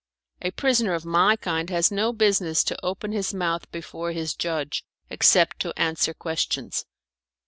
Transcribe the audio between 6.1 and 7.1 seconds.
questions.